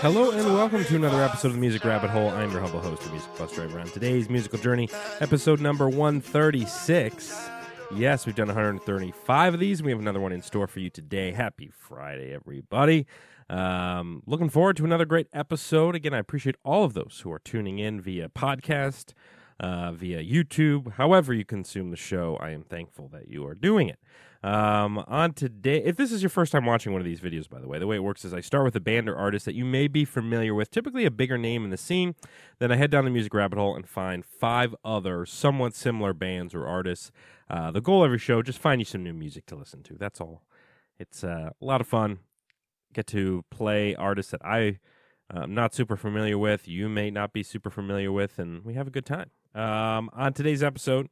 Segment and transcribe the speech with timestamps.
[0.00, 2.30] Hello and welcome to another episode of the Music Rabbit Hole.
[2.30, 3.78] I'm your humble host, the Music Bus Driver.
[3.78, 4.88] On today's musical journey,
[5.20, 7.48] episode number 136.
[7.94, 9.82] Yes, we've done 135 of these.
[9.82, 11.30] We have another one in store for you today.
[11.32, 13.06] Happy Friday, everybody.
[13.48, 15.94] Um, looking forward to another great episode.
[15.94, 19.12] Again, I appreciate all of those who are tuning in via podcast,
[19.60, 22.36] uh, via YouTube, however you consume the show.
[22.40, 23.98] I am thankful that you are doing it.
[24.44, 27.60] Um, on today, if this is your first time watching one of these videos, by
[27.60, 29.54] the way, the way it works is I start with a band or artist that
[29.54, 32.16] you may be familiar with, typically a bigger name in the scene.
[32.58, 36.54] Then I head down the music rabbit hole and find five other somewhat similar bands
[36.54, 37.12] or artists.
[37.48, 39.94] Uh, the goal of every show, just find you some new music to listen to.
[39.94, 40.42] That's all.
[40.98, 42.18] It's uh, a lot of fun.
[42.92, 44.80] Get to play artists that I
[45.32, 46.66] am not super familiar with.
[46.66, 49.30] You may not be super familiar with, and we have a good time.
[49.54, 51.08] Um, on today's episode,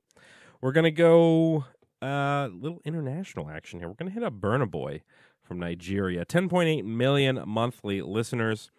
[0.61, 1.65] we're gonna go
[2.03, 3.89] a uh, little international action here.
[3.89, 5.03] We're going to hit up Burna Boy
[5.43, 6.25] from Nigeria.
[6.25, 8.71] 10.8 million monthly listeners.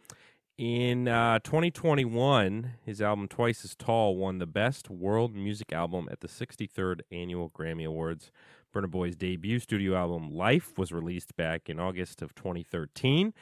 [0.58, 6.20] In uh, 2021, his album Twice as Tall won the Best World Music Album at
[6.20, 8.32] the 63rd Annual Grammy Awards.
[8.74, 13.34] Burna Boy's debut studio album Life was released back in August of 2013.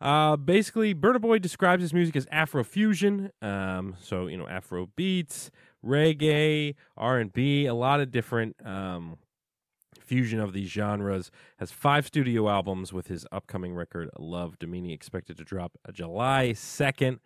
[0.00, 5.50] Uh, basically, Burna Boy describes his music as Afrofusion, um, so you know Afro beats,
[5.84, 9.18] reggae, R and B, a lot of different um,
[9.98, 11.30] fusion of these genres.
[11.58, 17.18] Has five studio albums with his upcoming record Love Damini expected to drop July 2nd.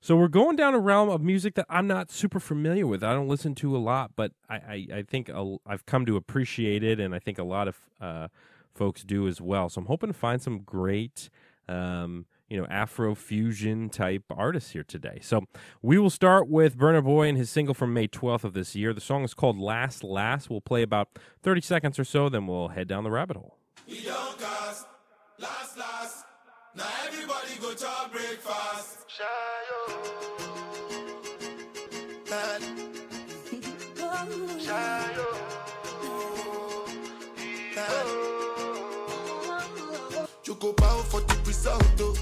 [0.00, 3.02] So we're going down a realm of music that I'm not super familiar with.
[3.02, 6.16] I don't listen to a lot, but I, I, I think i have come to
[6.16, 8.28] appreciate it, and I think a lot of uh,
[8.74, 9.68] folks do as well.
[9.68, 11.28] So I'm hoping to find some great
[11.68, 15.18] um, you know, Afro fusion type artists here today.
[15.22, 15.44] So
[15.82, 18.92] we will start with Burna Boy and his single from May 12th of this year.
[18.92, 20.48] The song is called Last Last.
[20.50, 21.08] We'll play about
[21.42, 23.58] 30 seconds or so, then we'll head down the rabbit hole.
[23.88, 24.86] We don't cast
[25.38, 26.24] last, last.
[26.74, 28.96] Now everybody go to breakfast.
[40.46, 42.15] You go bow for the result, though.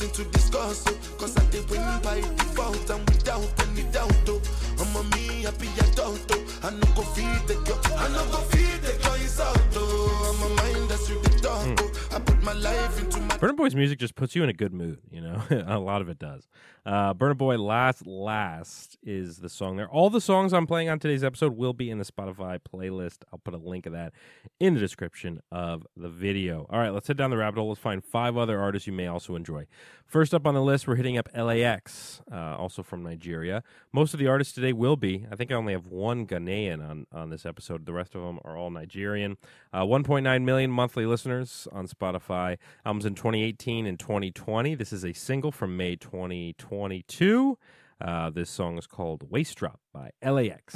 [0.00, 0.96] Nothing to discuss, oh.
[1.18, 4.40] Cause I did win by default and without any doubt, oh.
[4.78, 6.42] I'm a me happy adult, oh.
[6.62, 10.40] I no go feed the girl, I no go feed the girl out, oh.
[10.40, 11.80] I'm a mind that's with the mm.
[11.82, 12.16] oh.
[12.16, 13.29] I put my life into my.
[13.40, 15.42] Burna Boy's music just puts you in a good mood, you know?
[15.66, 16.46] a lot of it does.
[16.84, 19.88] Uh, Burna Boy Last Last is the song there.
[19.88, 23.22] All the songs I'm playing on today's episode will be in the Spotify playlist.
[23.32, 24.12] I'll put a link of that
[24.58, 26.66] in the description of the video.
[26.68, 27.70] All right, let's head down the rabbit hole.
[27.70, 29.66] Let's find five other artists you may also enjoy.
[30.06, 33.62] First up on the list, we're hitting up LAX, uh, also from Nigeria.
[33.92, 35.26] Most of the artists today will be.
[35.30, 37.86] I think I only have one Ghanaian on, on this episode.
[37.86, 39.38] The rest of them are all Nigerian.
[39.72, 42.58] Uh, 1.9 million monthly listeners on Spotify.
[42.84, 44.74] Albums in 2018 and 2020.
[44.74, 47.56] This is a single from May 2022.
[48.00, 50.74] Uh, this song is called Waist Drop by LAX.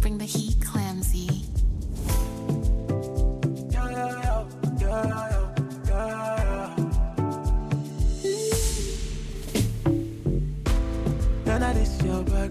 [0.00, 1.44] Bring the heat, Clamsy.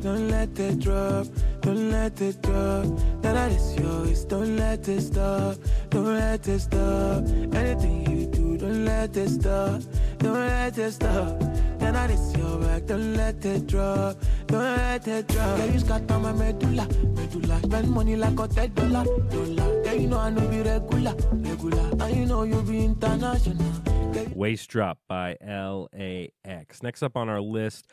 [0.03, 1.46] Don't let that drop, don't
[1.97, 2.85] let it drop.
[3.21, 5.55] That is yours, don't let it stop.
[5.89, 7.23] Don't let it stop.
[7.61, 9.81] Anything you do, don't let it stop.
[10.19, 11.39] Don't let it stop.
[11.79, 14.17] Then I is your back, don't let it drop.
[14.47, 15.57] Don't let it drop.
[15.59, 17.59] Yeah, you my medulla, medulla.
[17.63, 19.83] Spend money like a ten dollar, dollar.
[19.85, 22.03] Yeah, you know I know be regular, regular.
[22.03, 23.71] And you know you be international.
[24.33, 26.83] Waist Drop by LAX.
[26.83, 27.87] Next up on our list,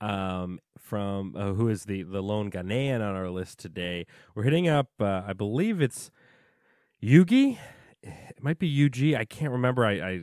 [0.00, 4.06] um, from uh, who is the the lone Ghanaian on our list today.
[4.34, 6.10] We're hitting up, uh, I believe it's
[7.02, 7.58] Yugi.
[8.02, 9.18] It might be UG.
[9.20, 9.84] I can't remember.
[9.84, 10.20] I I,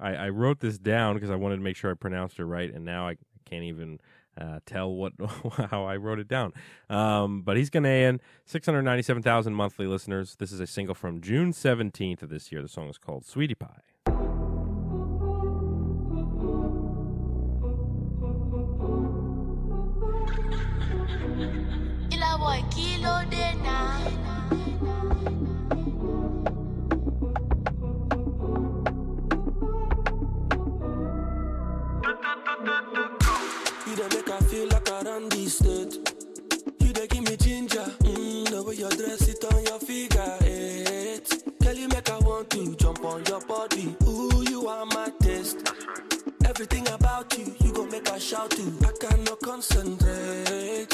[0.00, 2.72] I, I wrote this down because I wanted to make sure I pronounced it right,
[2.72, 3.16] and now I
[3.48, 4.00] can't even
[4.38, 5.12] uh, tell what
[5.70, 6.52] how I wrote it down.
[6.90, 10.34] Um, but he's Ghanaian, six hundred ninety seven thousand monthly listeners.
[10.40, 12.62] This is a single from June seventeenth of this year.
[12.62, 13.82] The song is called "Sweetie Pie."
[34.18, 35.94] make I feel like I run this state.
[36.80, 41.28] You dey give me ginger, mmm, the way you dress it on your figure eight.
[41.62, 43.94] Girl, you make I want to jump on your body.
[44.06, 45.58] Ooh, you are my taste.
[46.44, 48.62] Everything about you, you go make I shout to.
[48.88, 50.88] I cannot concentrate.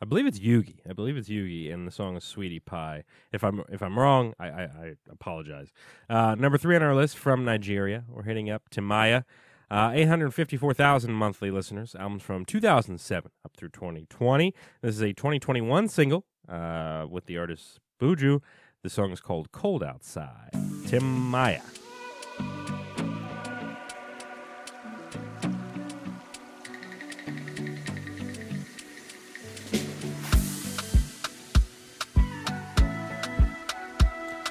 [0.00, 0.76] I believe it's Yugi.
[0.88, 3.02] I believe it's Yugi, and the song is "Sweetie Pie."
[3.32, 5.72] If I'm if I'm wrong, I I, I apologize.
[6.08, 9.24] Uh, number three on our list from Nigeria, we're hitting up Timaya.
[9.70, 11.94] Uh, 854,000 monthly listeners.
[11.94, 14.52] Albums from 2007 up through 2020.
[14.82, 18.40] This is a 2021 single uh, with the artist Buju.
[18.82, 20.50] The song is called Cold Outside.
[20.86, 21.62] Timaya.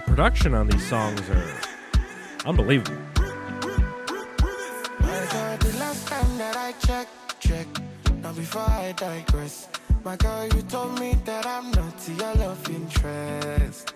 [0.05, 1.61] Production on these songs are
[2.45, 2.97] unbelievable.
[6.69, 7.67] I checked, check.
[8.21, 9.67] Now before I digress,
[10.05, 13.95] my girl, you told me that I'm not your love interest.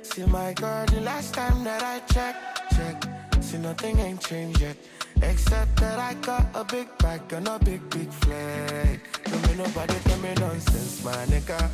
[0.00, 3.04] See, my girl, the last time that I checked, check.
[3.42, 4.78] See, nothing ain't changed yet.
[5.20, 8.98] Except that I got a big bag and a big, big flag.
[9.24, 11.68] Don't me nobody tell me nonsense, my nigga.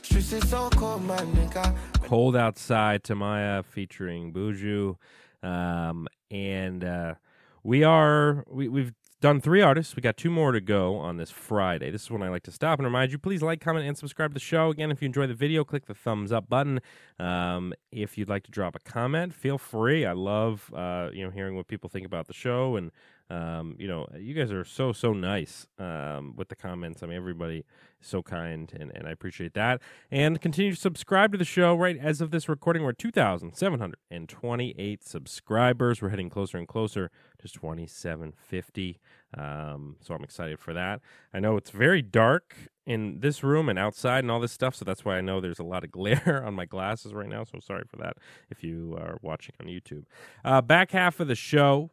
[0.00, 1.76] Streets is so cold, my nigga.
[2.00, 4.96] Cold Outside Timaya featuring Buju.
[5.42, 7.14] Um, and uh,
[7.62, 9.96] we are we, we've done three artists.
[9.96, 11.90] We got two more to go on this Friday.
[11.90, 14.30] This is when I like to stop and remind you please like, comment, and subscribe
[14.30, 14.70] to the show.
[14.70, 16.80] Again, if you enjoy the video, click the thumbs up button.
[17.18, 20.04] Um, if you'd like to drop a comment, feel free.
[20.04, 22.90] I love uh, you know hearing what people think about the show and
[23.28, 27.02] um, you know, you guys are so so nice um, with the comments.
[27.02, 27.64] I mean, everybody
[28.00, 29.82] is so kind, and, and I appreciate that.
[30.12, 31.74] And continue to subscribe to the show.
[31.74, 36.00] Right as of this recording, we're two thousand seven hundred and twenty-eight subscribers.
[36.00, 39.00] We're heading closer and closer to twenty-seven fifty.
[39.36, 41.00] Um, so I'm excited for that.
[41.34, 42.54] I know it's very dark
[42.86, 45.58] in this room and outside and all this stuff, so that's why I know there's
[45.58, 47.42] a lot of glare on my glasses right now.
[47.42, 48.18] So sorry for that
[48.50, 50.04] if you are watching on YouTube.
[50.44, 51.90] Uh, back half of the show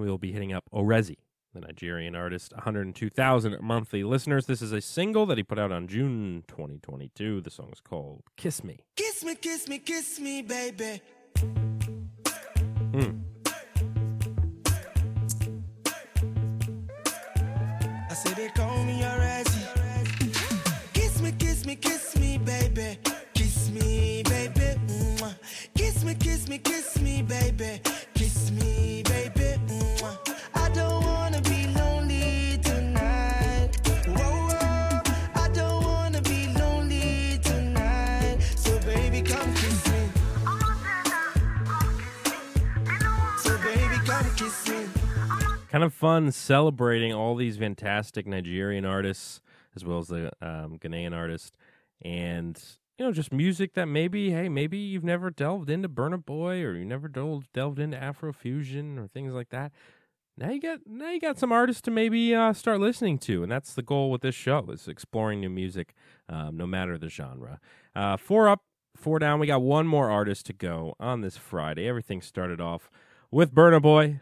[0.00, 1.16] we will be hitting up Orezi,
[1.54, 4.46] the Nigerian artist, 102,000 monthly listeners.
[4.46, 7.40] This is a single that he put out on June 2022.
[7.40, 8.80] The song is called Kiss Me.
[8.96, 11.00] Kiss me, kiss me, kiss me, baby.
[12.92, 13.20] Hmm.
[18.08, 19.62] I say they call me Orezi.
[20.92, 22.98] Kiss me, kiss me, kiss me, baby.
[23.34, 24.74] Kiss me, baby.
[25.74, 27.80] Kiss me, kiss me, kiss me, baby.
[28.14, 28.65] Kiss me,
[45.76, 49.42] Kind of fun celebrating all these fantastic Nigerian artists
[49.74, 51.54] as well as the um, Ghanaian artist.
[52.00, 52.58] And,
[52.96, 56.74] you know, just music that maybe, hey, maybe you've never delved into Burna Boy or
[56.74, 59.70] you never delved, delved into Afrofusion or things like that.
[60.38, 63.52] Now you got now you got some artists to maybe uh, start listening to, and
[63.52, 65.92] that's the goal with this show is exploring new music,
[66.26, 67.60] um, no matter the genre.
[67.94, 68.62] Uh, four up,
[68.96, 69.40] four down.
[69.40, 71.86] We got one more artist to go on this Friday.
[71.86, 72.88] Everything started off
[73.30, 74.20] with Burna Boy,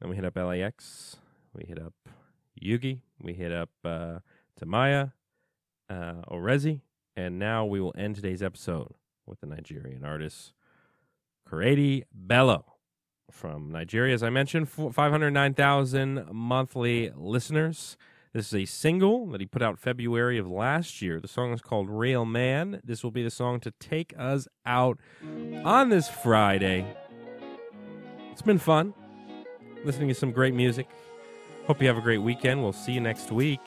[0.00, 1.16] then we hit up LAX,
[1.54, 1.94] we hit up
[2.62, 4.18] Yugi, we hit up uh,
[4.60, 5.12] Timaya,
[5.90, 6.82] uh, Orezi,
[7.16, 8.94] and now we will end today's episode
[9.26, 10.52] with the Nigerian artist
[11.48, 12.64] Korede Bello
[13.30, 14.14] from Nigeria.
[14.14, 17.96] As I mentioned, 509,000 monthly listeners.
[18.32, 21.18] This is a single that he put out February of last year.
[21.18, 22.80] The song is called Real Man.
[22.84, 24.98] This will be the song to take us out
[25.64, 26.86] on this Friday.
[28.30, 28.94] It's been fun
[29.84, 30.88] listening to some great music.
[31.66, 32.62] Hope you have a great weekend.
[32.62, 33.60] We'll see you next week.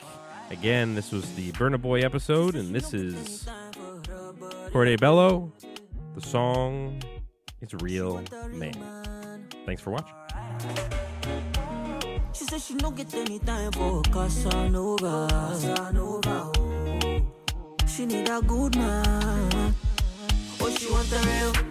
[0.50, 3.48] Again, this was the Burna Boy episode, and this is
[4.70, 5.52] Korede Bello.
[6.14, 7.02] The song
[7.60, 9.46] is Real Man.
[9.64, 10.14] Thanks for watching.
[12.34, 15.28] She said she no get any time for Casanova.
[15.30, 17.22] Casanova, oh.
[17.86, 19.74] She need a good man.
[20.60, 21.70] Oh, she want a real